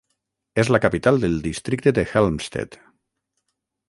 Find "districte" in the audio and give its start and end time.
1.47-1.93